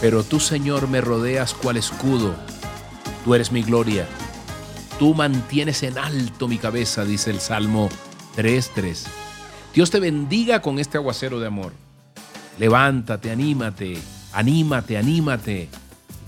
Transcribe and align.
Pero 0.00 0.24
tú, 0.24 0.40
Señor, 0.40 0.88
me 0.88 1.00
rodeas 1.00 1.52
cual 1.52 1.76
escudo. 1.76 2.34
Tú 3.24 3.34
eres 3.34 3.52
mi 3.52 3.62
gloria. 3.62 4.06
Tú 4.98 5.14
mantienes 5.14 5.82
en 5.82 5.98
alto 5.98 6.48
mi 6.48 6.58
cabeza, 6.58 7.04
dice 7.04 7.30
el 7.30 7.40
Salmo 7.40 7.90
3.3. 8.36 9.06
Dios 9.74 9.90
te 9.90 10.00
bendiga 10.00 10.62
con 10.62 10.78
este 10.78 10.96
aguacero 10.96 11.38
de 11.38 11.46
amor. 11.46 11.72
Levántate, 12.58 13.30
anímate, 13.30 13.98
anímate, 14.32 14.96
anímate. 14.96 15.68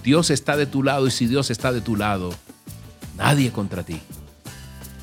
Dios 0.03 0.31
está 0.31 0.57
de 0.57 0.67
tu 0.67 0.83
lado 0.83 1.07
y 1.07 1.11
si 1.11 1.27
Dios 1.27 1.51
está 1.51 1.73
de 1.73 1.81
tu 1.81 1.97
lado, 1.97 2.35
nadie 3.17 3.53
contra 3.53 3.83
ti. 3.83 4.01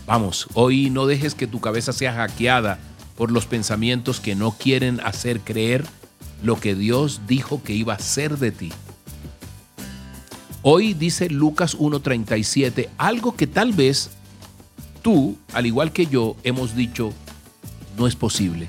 Vamos, 0.05 0.47
hoy 0.53 0.89
no 0.89 1.05
dejes 1.05 1.35
que 1.35 1.47
tu 1.47 1.59
cabeza 1.59 1.93
sea 1.93 2.13
hackeada 2.13 2.79
por 3.15 3.31
los 3.31 3.45
pensamientos 3.45 4.19
que 4.19 4.35
no 4.35 4.51
quieren 4.51 4.99
hacer 5.01 5.41
creer 5.41 5.85
lo 6.43 6.59
que 6.59 6.75
Dios 6.75 7.21
dijo 7.27 7.61
que 7.63 7.73
iba 7.73 7.93
a 7.93 7.99
ser 7.99 8.37
de 8.37 8.51
ti. 8.51 8.71
Hoy 10.61 10.93
dice 10.93 11.29
Lucas 11.29 11.77
1.37 11.77 12.89
algo 12.97 13.35
que 13.35 13.47
tal 13.47 13.73
vez 13.73 14.11
tú, 15.01 15.37
al 15.53 15.65
igual 15.65 15.91
que 15.93 16.05
yo, 16.05 16.35
hemos 16.43 16.75
dicho, 16.75 17.13
no 17.97 18.07
es 18.07 18.15
posible. 18.15 18.67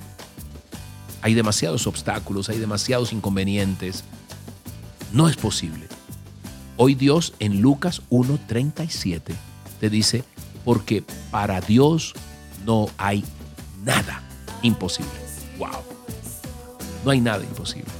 Hay 1.22 1.34
demasiados 1.34 1.86
obstáculos, 1.86 2.48
hay 2.48 2.58
demasiados 2.58 3.12
inconvenientes. 3.12 4.04
No 5.12 5.28
es 5.28 5.36
posible. 5.36 5.86
Hoy 6.76 6.94
Dios 6.94 7.34
en 7.40 7.60
Lucas 7.60 8.02
1.37 8.10 9.34
te 9.80 9.90
dice, 9.90 10.24
porque 10.64 11.04
para 11.30 11.60
Dios 11.60 12.14
no 12.64 12.88
hay 12.96 13.24
nada 13.84 14.22
imposible. 14.62 15.10
Wow. 15.58 15.99
No 17.04 17.10
hay 17.10 17.20
nada 17.20 17.42
imposible. 17.42 17.90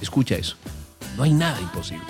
Escucha 0.00 0.36
eso. 0.36 0.56
No 1.16 1.22
hay 1.22 1.32
nada 1.32 1.60
imposible. 1.60 2.04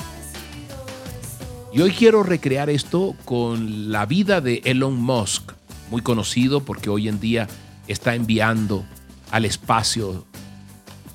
Y 1.72 1.80
hoy 1.80 1.90
quiero 1.90 2.22
recrear 2.22 2.70
esto 2.70 3.14
con 3.24 3.92
la 3.92 4.06
vida 4.06 4.40
de 4.40 4.62
Elon 4.64 4.96
Musk, 4.96 5.52
muy 5.90 6.00
conocido 6.00 6.60
porque 6.60 6.90
hoy 6.90 7.08
en 7.08 7.20
día 7.20 7.48
está 7.86 8.14
enviando 8.14 8.84
al 9.30 9.44
espacio 9.44 10.24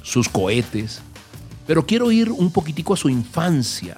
sus 0.03 0.29
cohetes. 0.29 1.01
Pero 1.67 1.85
quiero 1.85 2.11
ir 2.11 2.31
un 2.31 2.51
poquitico 2.51 2.93
a 2.93 2.97
su 2.97 3.09
infancia. 3.09 3.97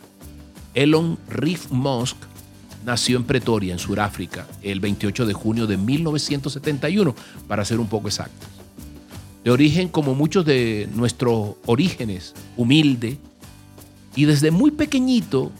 Elon 0.73 1.19
Reef 1.29 1.69
Musk 1.69 2.17
nació 2.85 3.17
en 3.17 3.23
Pretoria, 3.23 3.73
en 3.73 3.79
Sudáfrica, 3.79 4.47
el 4.61 4.79
28 4.79 5.25
de 5.25 5.33
junio 5.33 5.67
de 5.67 5.77
1971, 5.77 7.15
para 7.47 7.65
ser 7.65 7.79
un 7.79 7.87
poco 7.87 8.07
exactos. 8.07 8.52
De 9.43 9.51
origen 9.51 9.89
como 9.89 10.15
muchos 10.15 10.45
de 10.45 10.87
nuestros 10.93 11.55
orígenes, 11.65 12.33
humilde, 12.55 13.17
y 14.15 14.25
desde 14.25 14.51
muy 14.51 14.71
pequeñito 14.71 15.51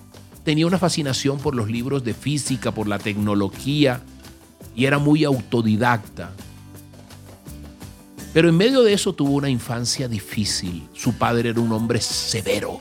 tenía 0.43 0.67
una 0.67 0.77
fascinación 0.77 1.37
por 1.39 1.55
los 1.55 1.69
libros 1.69 2.03
de 2.03 2.13
física, 2.13 2.71
por 2.71 2.87
la 2.87 2.99
tecnología, 2.99 4.01
y 4.75 4.85
era 4.85 4.99
muy 4.99 5.23
autodidacta. 5.23 6.31
Pero 8.33 8.49
en 8.49 8.57
medio 8.57 8.81
de 8.81 8.93
eso 8.93 9.13
tuvo 9.13 9.33
una 9.33 9.49
infancia 9.49 10.07
difícil. 10.07 10.87
Su 10.93 11.13
padre 11.13 11.49
era 11.49 11.61
un 11.61 11.71
hombre 11.71 12.01
severo. 12.01 12.79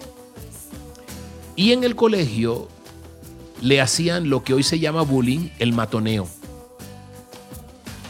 Y 1.57 1.73
en 1.73 1.85
el 1.85 1.95
colegio 1.95 2.69
le 3.61 3.81
hacían 3.81 4.31
lo 4.31 4.43
que 4.43 4.55
hoy 4.55 4.63
se 4.63 4.79
llama 4.79 5.03
bullying, 5.03 5.51
el 5.59 5.75
matoneo. 5.75 6.27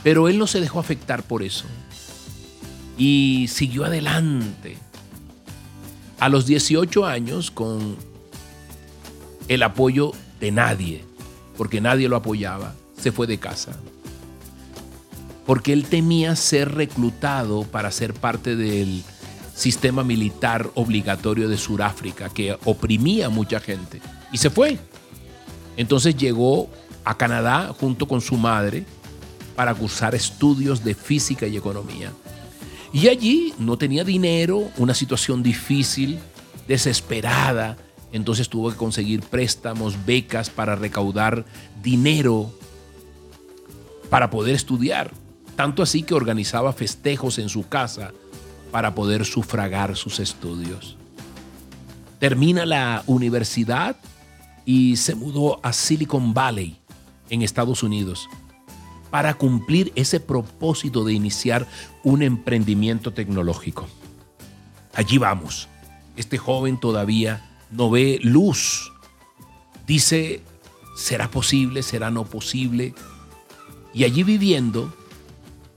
Pero 0.05 0.28
él 0.28 0.39
no 0.39 0.47
se 0.47 0.61
dejó 0.61 0.78
afectar 0.78 1.25
por 1.25 1.43
eso. 1.43 1.65
Y 3.03 3.49
siguió 3.49 3.85
adelante. 3.85 4.77
A 6.21 6.29
los 6.29 6.47
18 6.47 7.05
años, 7.05 7.51
con 7.51 7.97
el 9.49 9.63
apoyo 9.65 10.13
de 10.39 10.53
nadie, 10.53 11.05
porque 11.57 11.81
nadie 11.81 12.09
lo 12.09 12.17
apoyaba, 12.17 12.75
se 12.97 13.11
fue 13.11 13.27
de 13.27 13.39
casa 13.39 13.73
porque 15.47 15.73
él 15.73 15.85
temía 15.85 16.37
ser 16.37 16.75
reclutado 16.75 17.65
para 17.65 17.91
ser 17.91 18.15
parte 18.15 18.57
del 18.57 19.03
sistema 19.55 20.05
militar 20.05 20.71
obligatorio 20.75 21.49
de 21.49 21.59
Sudáfrica, 21.59 22.29
que 22.31 22.57
oprimía 22.65 23.27
a 23.27 23.31
mucha 23.31 23.61
gente. 23.61 24.01
Y 24.31 24.39
se 24.39 24.51
fue. 24.51 24.79
Entonces 25.77 26.17
llegó 26.17 26.71
a 27.05 27.17
Canadá 27.17 27.75
junto 27.79 28.07
con 28.07 28.21
su 28.21 28.37
madre 28.37 28.84
para 29.57 29.75
cursar 29.75 30.15
estudios 30.15 30.84
de 30.84 30.95
física 30.95 31.47
y 31.47 31.57
economía. 31.57 32.13
Y 32.92 33.08
allí 33.08 33.54
no 33.58 33.78
tenía 33.78 34.04
dinero, 34.04 34.70
una 34.76 34.94
situación 34.94 35.42
difícil, 35.42 36.19
desesperada. 36.69 37.76
Entonces 38.12 38.48
tuvo 38.48 38.70
que 38.70 38.76
conseguir 38.76 39.22
préstamos, 39.22 40.04
becas 40.04 40.50
para 40.50 40.76
recaudar 40.76 41.44
dinero 41.82 42.53
para 44.10 44.28
poder 44.28 44.54
estudiar. 44.54 45.10
Tanto 45.56 45.82
así 45.82 46.03
que 46.03 46.12
organizaba 46.12 46.75
festejos 46.75 47.38
en 47.38 47.48
su 47.48 47.66
casa 47.66 48.12
para 48.70 48.94
poder 48.94 49.24
sufragar 49.24 49.97
sus 49.97 50.20
estudios. 50.20 50.97
Termina 52.19 52.66
la 52.66 53.04
universidad 53.06 53.97
y 54.66 54.97
se 54.97 55.14
mudó 55.14 55.60
a 55.62 55.72
Silicon 55.72 56.34
Valley, 56.34 56.76
en 57.30 57.41
Estados 57.41 57.82
Unidos, 57.82 58.28
para 59.12 59.34
cumplir 59.34 59.93
ese 59.95 60.21
propósito 60.21 61.05
de 61.05 61.12
iniciar 61.12 61.69
un 62.03 62.23
emprendimiento 62.23 63.12
tecnológico. 63.12 63.87
Allí 64.95 65.19
vamos. 65.19 65.69
Este 66.17 66.39
joven 66.39 66.81
todavía 66.81 67.61
no 67.71 67.91
ve 67.91 68.19
luz. 68.22 68.91
Dice, 69.87 70.41
¿será 70.97 71.31
posible? 71.31 71.83
¿Será 71.83 72.11
no 72.11 72.25
posible? 72.25 72.95
Y 73.93 74.05
allí 74.05 74.22
viviendo, 74.22 74.97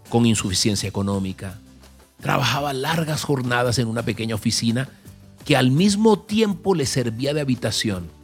con 0.08 0.26
insuficiencia 0.26 0.88
económica. 0.88 1.60
Trabajaba 2.22 2.72
largas 2.72 3.26
jornadas 3.26 3.80
en 3.80 3.90
una 3.90 4.04
pequeña 4.04 4.36
oficina 4.36 4.88
que 5.44 5.58
al 5.58 5.72
mismo 5.72 6.20
tiempo 6.20 6.74
le 6.74 6.86
servía 6.86 7.34
de 7.34 7.42
habitación. 7.42 8.15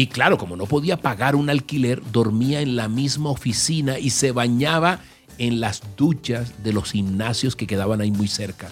Y 0.00 0.06
claro, 0.06 0.38
como 0.38 0.56
no 0.56 0.64
podía 0.64 0.96
pagar 0.96 1.36
un 1.36 1.50
alquiler, 1.50 2.00
dormía 2.10 2.62
en 2.62 2.74
la 2.74 2.88
misma 2.88 3.28
oficina 3.28 3.98
y 3.98 4.08
se 4.08 4.32
bañaba 4.32 5.00
en 5.36 5.60
las 5.60 5.82
duchas 5.94 6.62
de 6.64 6.72
los 6.72 6.92
gimnasios 6.92 7.54
que 7.54 7.66
quedaban 7.66 8.00
ahí 8.00 8.10
muy 8.10 8.26
cerca. 8.26 8.70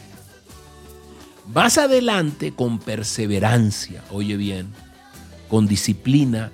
Más 1.53 1.77
adelante, 1.77 2.53
con 2.53 2.78
perseverancia, 2.78 4.03
oye 4.11 4.38
bien, 4.38 4.69
con 5.50 5.67
disciplina, 5.67 6.50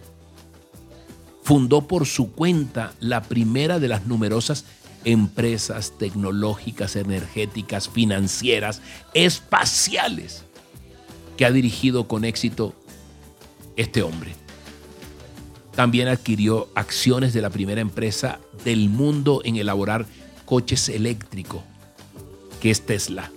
fundó 1.44 1.86
por 1.86 2.04
su 2.04 2.32
cuenta 2.32 2.94
la 2.98 3.22
primera 3.22 3.78
de 3.78 3.86
las 3.86 4.08
numerosas 4.08 4.64
empresas 5.04 5.92
tecnológicas, 5.98 6.96
energéticas, 6.96 7.88
financieras, 7.88 8.82
espaciales 9.14 10.42
que 11.36 11.44
ha 11.44 11.52
dirigido 11.52 12.08
con 12.08 12.24
éxito 12.24 12.74
este 13.76 14.02
hombre. 14.02 14.34
También 15.74 16.08
adquirió 16.08 16.68
acciones 16.74 17.32
de 17.32 17.42
la 17.42 17.50
primera 17.50 17.80
empresa 17.80 18.38
del 18.64 18.88
mundo 18.88 19.42
en 19.44 19.56
elaborar 19.56 20.06
coches 20.44 20.88
eléctricos, 20.88 21.62
que 22.60 22.70
es 22.70 22.86
Tesla. 22.86 23.30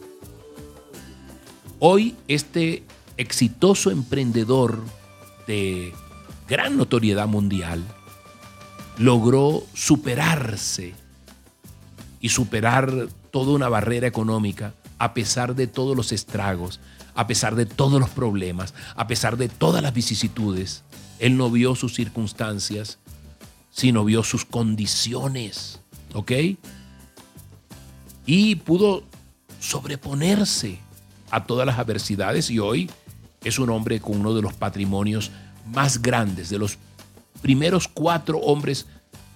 Hoy 1.79 2.15
este 2.27 2.83
exitoso 3.17 3.91
emprendedor 3.91 4.83
de 5.47 5.94
gran 6.47 6.77
notoriedad 6.77 7.27
mundial 7.27 7.83
logró 8.97 9.63
superarse 9.73 10.94
y 12.19 12.29
superar 12.29 13.07
toda 13.31 13.53
una 13.53 13.69
barrera 13.69 14.07
económica 14.07 14.73
a 15.00 15.13
pesar 15.13 15.56
de 15.56 15.67
todos 15.67 15.95
los 15.95 16.12
estragos, 16.12 16.79
a 17.13 17.27
pesar 17.27 17.56
de 17.56 17.65
todos 17.65 18.00
los 18.00 18.09
problemas, 18.09 18.73
a 18.95 19.07
pesar 19.07 19.38
de 19.38 19.50
todas 19.50 19.83
las 19.83 19.94
vicisitudes. 19.94 20.83
Él 21.19 21.37
no 21.37 21.49
vio 21.49 21.75
sus 21.75 21.93
circunstancias, 21.95 22.99
sino 23.71 24.05
vio 24.05 24.23
sus 24.23 24.45
condiciones, 24.45 25.79
¿ok? 26.13 26.31
Y 28.25 28.55
pudo 28.55 29.03
sobreponerse 29.59 30.79
a 31.31 31.45
todas 31.45 31.65
las 31.65 31.79
adversidades 31.79 32.49
y 32.49 32.59
hoy 32.59 32.89
es 33.43 33.59
un 33.59 33.69
hombre 33.69 33.99
con 33.99 34.17
uno 34.17 34.33
de 34.33 34.41
los 34.41 34.53
patrimonios 34.53 35.31
más 35.73 36.01
grandes, 36.01 36.49
de 36.49 36.59
los 36.59 36.77
primeros 37.41 37.87
cuatro 37.87 38.39
hombres 38.39 38.85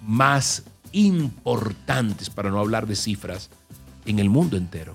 más 0.02 0.64
importantes, 0.92 2.30
para 2.30 2.50
no 2.50 2.60
hablar 2.60 2.88
de 2.88 2.96
cifras, 2.96 3.50
en 4.06 4.20
el 4.20 4.30
mundo 4.30 4.58
entero. 4.58 4.94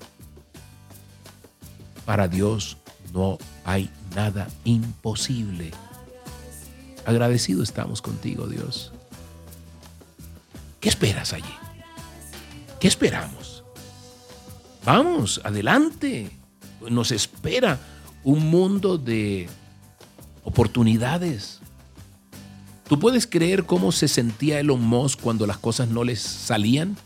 Para 2.05 2.27
Dios 2.27 2.77
no 3.13 3.37
hay 3.65 3.89
nada 4.15 4.47
imposible. 4.63 5.71
Agradecido 7.07 7.63
estamos 7.63 8.01
contigo, 8.01 8.47
Dios. 8.47 8.91
¿Qué 10.81 10.89
esperas 10.89 11.31
allí? 11.31 11.45
¿Qué 12.81 12.89
esperamos? 12.89 13.63
Vamos, 14.83 15.39
adelante. 15.45 16.29
Nos 16.89 17.13
espera 17.13 17.79
un 18.25 18.49
mundo 18.49 18.97
de 18.97 19.47
oportunidades. 20.43 21.61
¿Tú 22.89 22.99
puedes 22.99 23.25
creer 23.25 23.65
cómo 23.65 23.93
se 23.93 24.09
sentía 24.09 24.59
Elon 24.59 24.81
Musk 24.81 25.21
cuando 25.21 25.47
las 25.47 25.59
cosas 25.59 25.87
no 25.87 26.03
les 26.03 26.19
salían? 26.19 26.97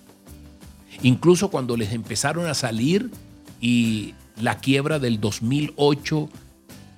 Incluso 1.03 1.51
cuando 1.51 1.77
les 1.77 1.93
empezaron 1.93 2.47
a 2.47 2.55
salir 2.55 3.11
y 3.59 4.15
la 4.35 4.57
quiebra 4.57 4.97
del 4.97 5.21
2008 5.21 6.27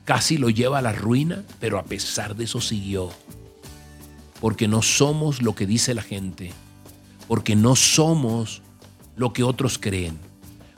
casi 0.05 0.37
lo 0.37 0.49
lleva 0.49 0.79
a 0.79 0.81
la 0.81 0.93
ruina, 0.93 1.43
pero 1.59 1.79
a 1.79 1.83
pesar 1.83 2.35
de 2.35 2.45
eso 2.45 2.61
siguió. 2.61 3.09
Porque 4.39 4.67
no 4.67 4.81
somos 4.81 5.41
lo 5.41 5.55
que 5.55 5.65
dice 5.65 5.93
la 5.93 6.01
gente, 6.01 6.51
porque 7.27 7.55
no 7.55 7.75
somos 7.75 8.61
lo 9.15 9.31
que 9.31 9.43
otros 9.43 9.77
creen, 9.77 10.17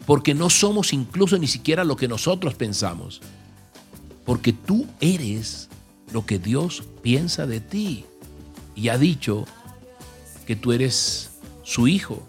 porque 0.06 0.34
no 0.34 0.50
somos 0.50 0.94
incluso 0.94 1.38
ni 1.38 1.48
siquiera 1.48 1.84
lo 1.84 1.96
que 1.96 2.08
nosotros 2.08 2.54
pensamos, 2.54 3.22
porque 4.26 4.54
tú 4.54 4.86
eres 5.00 5.70
lo 6.12 6.26
que 6.26 6.38
Dios 6.38 6.84
piensa 7.02 7.48
de 7.48 7.60
ti 7.60 8.06
y 8.76 8.90
ha 8.90 8.98
dicho 8.98 9.46
que 10.46 10.56
tú 10.56 10.72
eres 10.72 11.32
su 11.64 11.88
hijo 11.88 12.22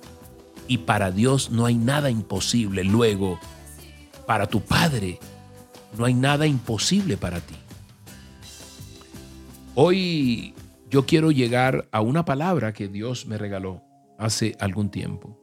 y 0.68 0.78
para 0.78 1.10
Dios 1.10 1.50
no 1.50 1.66
hay 1.66 1.74
nada 1.74 2.10
imposible. 2.10 2.82
Luego, 2.84 3.38
para 4.26 4.46
tu 4.46 4.62
Padre 4.62 5.18
no 5.98 6.04
hay 6.04 6.14
nada 6.14 6.46
imposible 6.46 7.16
para 7.16 7.40
ti. 7.40 7.54
Hoy 9.74 10.54
yo 10.88 11.06
quiero 11.06 11.30
llegar 11.30 11.88
a 11.90 12.00
una 12.00 12.24
palabra 12.24 12.72
que 12.72 12.88
Dios 12.88 13.26
me 13.26 13.38
regaló 13.38 13.82
hace 14.18 14.56
algún 14.60 14.90
tiempo. 14.90 15.38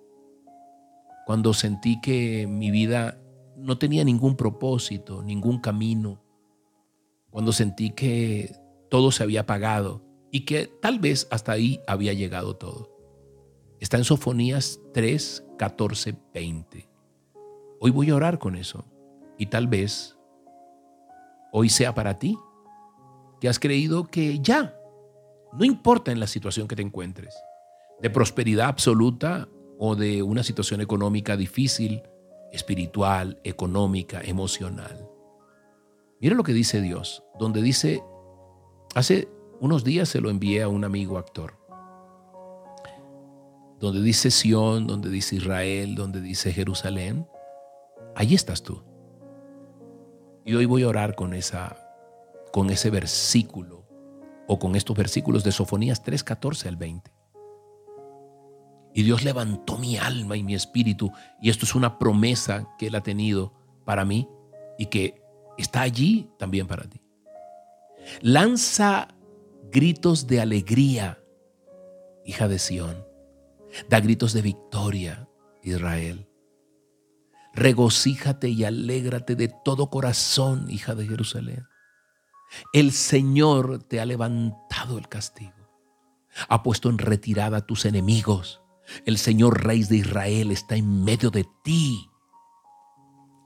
Cuando 1.26 1.54
sentí 1.54 2.02
que 2.02 2.48
mi 2.48 2.72
vida 2.72 3.20
no 3.56 3.78
tenía 3.78 4.04
ningún 4.04 4.36
propósito, 4.36 5.22
ningún 5.22 5.60
camino, 5.60 6.24
cuando 7.30 7.52
sentí 7.52 7.92
que 7.92 8.56
todo 8.90 9.12
se 9.12 9.24
había 9.24 9.42
apagado 9.42 10.04
y 10.32 10.42
que 10.42 10.68
tal 10.68 11.00
vez 11.00 11.28
hasta 11.32 11.52
ahí 11.52 11.80
había 11.88 12.14
llegado 12.14 12.56
todo. 12.56 12.90
Está 13.80 13.98
en 13.98 14.04
Sofonías 14.04 14.80
3, 14.94 15.46
14, 15.58 16.16
20. 16.34 16.90
Hoy 17.80 17.92
voy 17.92 18.10
a 18.10 18.16
orar 18.16 18.40
con 18.40 18.56
eso 18.56 18.86
y 19.38 19.48
tal 19.48 19.68
vez 19.68 20.18
hoy 21.54 21.70
sea 21.70 21.94
para 21.94 22.18
ti 22.18 22.38
que 23.40 23.48
has 23.48 23.60
creído 23.60 24.06
que 24.06 24.40
ya, 24.40 24.76
no 25.54 25.64
importa 25.64 26.12
en 26.12 26.20
la 26.20 26.28
situación 26.28 26.68
que 26.68 26.76
te 26.76 26.82
encuentres, 26.82 27.36
de 28.02 28.10
prosperidad 28.10 28.68
absoluta 28.68 29.48
o 29.78 29.96
de 29.96 30.24
una 30.24 30.44
situación 30.44 30.82
económica 30.82 31.38
difícil, 31.38 32.02
espiritual, 32.52 33.40
económica, 33.44 34.22
emocional. 34.22 35.08
Mira 36.20 36.36
lo 36.36 36.44
que 36.44 36.54
dice 36.54 36.82
Dios, 36.82 37.24
donde 37.40 37.62
dice, 37.62 38.04
hace 38.96 39.30
unos 39.60 39.84
días 39.84 40.10
se 40.10 40.22
lo 40.22 40.30
envié 40.30 40.64
a 40.64 40.70
un 40.70 40.84
amigo 40.84 41.18
actor, 41.18 41.60
donde 43.80 44.02
dice 44.02 44.32
Sión, 44.32 44.88
donde 44.88 45.10
dice 45.10 45.36
Israel, 45.36 45.94
donde 45.96 46.20
dice 46.22 46.52
Jerusalén, 46.52 47.28
ahí 48.16 48.34
estás 48.34 48.64
tú. 48.64 48.93
Y 50.46 50.56
hoy 50.56 50.66
voy 50.66 50.84
a 50.84 50.90
orar 50.90 51.16
con, 51.16 51.34
esa, 51.34 51.78
con 52.52 52.70
ese 52.70 52.90
versículo 52.90 53.86
o 54.48 54.60
con 54.60 54.76
estos 54.76 54.96
versículos 54.98 55.44
de 55.44 55.52
Sofonías 55.52 56.04
3, 56.04 56.24
14 56.24 56.68
al 56.68 56.76
20. 56.76 57.12
Y 58.94 59.04
Dios 59.04 59.24
levantó 59.24 59.78
mi 59.78 59.98
alma 59.98 60.38
y 60.38 60.44
mi 60.44 60.54
espíritu, 60.54 61.12
y 61.42 61.50
esto 61.50 61.66
es 61.66 61.74
una 61.74 61.98
promesa 61.98 62.68
que 62.78 62.88
Él 62.88 62.96
ha 62.96 63.02
tenido 63.02 63.54
para 63.86 64.06
mí 64.06 64.30
y 64.78 64.88
que 64.88 65.22
está 65.58 65.82
allí 65.82 66.30
también 66.38 66.68
para 66.68 66.84
ti. 66.84 67.02
Lanza 68.22 69.08
gritos 69.72 70.28
de 70.28 70.42
alegría, 70.42 71.20
hija 72.26 72.48
de 72.48 72.60
Sión. 72.60 73.08
Da 73.90 74.00
gritos 74.00 74.34
de 74.34 74.44
victoria, 74.44 75.28
Israel. 75.64 76.28
Regocíjate 77.54 78.50
y 78.50 78.64
alégrate 78.64 79.36
de 79.36 79.48
todo 79.48 79.90
corazón, 79.90 80.70
hija 80.70 80.96
de 80.96 81.08
Jerusalén. 81.08 81.68
El 82.72 82.92
Señor 82.92 83.84
te 83.84 84.00
ha 84.00 84.06
levantado 84.06 84.98
el 84.98 85.08
castigo. 85.08 85.54
Ha 86.50 86.64
puesto 86.64 86.90
en 86.90 86.98
retirada 86.98 87.58
a 87.58 87.66
tus 87.66 87.86
enemigos. 87.86 88.62
El 89.06 89.18
Señor 89.18 89.64
Rey 89.64 89.84
de 89.84 89.98
Israel 89.98 90.52
está 90.52 90.76
en 90.76 91.04
medio 91.04 91.30
de 91.30 91.46
ti. 91.64 92.10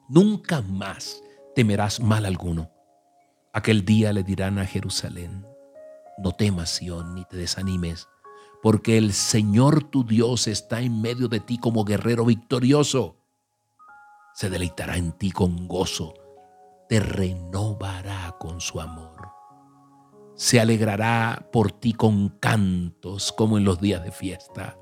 Nunca 0.10 0.62
más 0.62 1.22
temerás 1.54 2.00
mal 2.00 2.26
alguno. 2.26 2.72
Aquel 3.54 3.84
día 3.84 4.14
le 4.14 4.24
dirán 4.24 4.60
a 4.60 4.66
Jerusalén, 4.66 5.46
no 6.18 6.32
temas, 6.32 6.70
Sión, 6.70 7.16
ni 7.16 7.26
te 7.26 7.38
desanimes, 7.38 8.08
porque 8.62 8.98
el 8.98 9.14
Señor 9.14 9.84
tu 9.84 10.04
Dios 10.04 10.48
está 10.48 10.82
en 10.82 11.02
medio 11.02 11.28
de 11.28 11.40
ti 11.40 11.58
como 11.58 11.84
guerrero 11.84 12.26
victorioso. 12.26 13.18
Se 14.38 14.52
deleitará 14.52 14.98
en 14.98 15.14
ti 15.14 15.32
con 15.32 15.68
gozo, 15.68 16.14
te 16.88 17.00
renovará 17.00 18.36
con 18.40 18.62
su 18.62 18.80
amor. 18.80 19.30
Se 20.36 20.60
alegrará 20.60 21.50
por 21.52 21.72
ti 21.72 21.94
con 21.94 22.30
cantos 22.38 23.32
como 23.32 23.58
en 23.58 23.64
los 23.64 23.82
días 23.82 24.04
de 24.04 24.12
fiesta. 24.12 24.78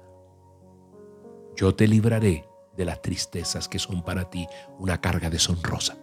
Yo 1.55 1.73
te 1.73 1.87
libraré 1.87 2.45
de 2.75 2.83
las 2.83 3.01
tristezas 3.01 3.69
que 3.69 3.79
son 3.79 4.03
para 4.03 4.29
ti 4.29 4.45
una 4.77 4.99
carga 4.99 5.29
deshonrosa. 5.29 5.95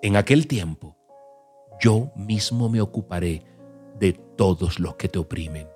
En 0.00 0.14
aquel 0.14 0.46
tiempo, 0.46 0.96
yo 1.80 2.12
mismo 2.14 2.68
me 2.68 2.80
ocuparé 2.80 3.44
de 3.98 4.12
todos 4.12 4.78
los 4.78 4.94
que 4.94 5.08
te 5.08 5.18
oprimen. 5.18 5.66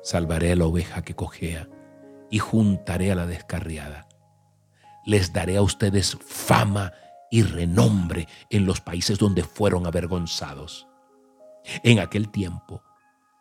Salvaré 0.00 0.52
a 0.52 0.56
la 0.56 0.66
oveja 0.66 1.02
que 1.02 1.16
cojea 1.16 1.68
y 2.30 2.38
juntaré 2.38 3.10
a 3.10 3.16
la 3.16 3.26
descarriada. 3.26 4.06
Les 5.04 5.32
daré 5.32 5.56
a 5.56 5.62
ustedes 5.62 6.16
fama 6.24 6.92
y 7.30 7.42
renombre 7.42 8.28
en 8.50 8.64
los 8.64 8.80
países 8.80 9.18
donde 9.18 9.42
fueron 9.42 9.86
avergonzados. 9.86 10.86
En 11.82 11.98
aquel 11.98 12.30
tiempo 12.30 12.82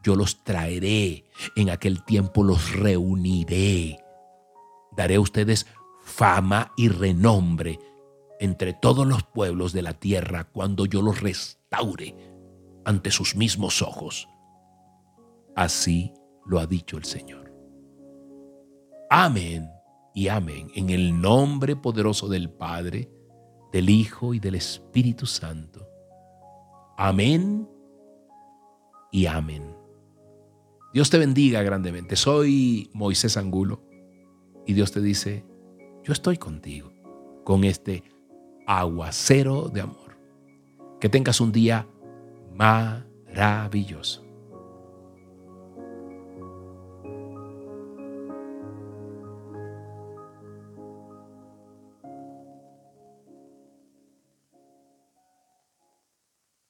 yo 0.04 0.16
los 0.16 0.44
traeré, 0.44 1.26
en 1.56 1.70
aquel 1.70 2.04
tiempo 2.04 2.44
los 2.44 2.74
reuniré. 2.74 4.04
Daré 4.92 5.16
a 5.16 5.22
ustedes 5.22 5.68
fama 6.02 6.72
y 6.76 6.90
renombre 6.90 7.80
entre 8.40 8.74
todos 8.74 9.08
los 9.08 9.24
pueblos 9.24 9.72
de 9.72 9.82
la 9.82 9.94
tierra 9.94 10.46
cuando 10.46 10.86
yo 10.86 11.02
los 11.02 11.22
restaure 11.22 12.16
ante 12.84 13.12
sus 13.12 13.36
mismos 13.36 13.82
ojos. 13.82 14.28
Así 15.56 16.14
lo 16.46 16.60
ha 16.60 16.66
dicho 16.66 16.98
el 16.98 17.06
Señor. 17.06 17.54
Amén 19.10 19.70
y 20.14 20.28
amén 20.28 20.70
en 20.76 20.90
el 20.90 21.20
nombre 21.20 21.76
poderoso 21.76 22.28
del 22.28 22.50
Padre, 22.50 23.10
del 23.72 23.90
Hijo 23.90 24.34
y 24.34 24.40
del 24.40 24.56
Espíritu 24.56 25.26
Santo. 25.26 25.88
Amén 26.98 27.68
y 29.12 29.26
amén. 29.26 29.76
Dios 30.94 31.10
te 31.10 31.18
bendiga 31.18 31.64
grandemente. 31.64 32.16
Soy 32.16 32.90
Moisés 32.94 33.36
Angulo 33.38 33.82
y 34.68 34.74
Dios 34.74 34.92
te 34.92 35.02
dice, 35.02 35.44
yo 36.04 36.14
estoy 36.14 36.38
contigo 36.38 36.94
con 37.44 37.64
este 37.64 38.04
aguacero 38.68 39.70
de 39.70 39.82
amor. 39.82 40.18
Que 41.00 41.10
tengas 41.10 41.42
un 41.42 41.52
día 41.52 41.88
maravilloso. 42.56 44.23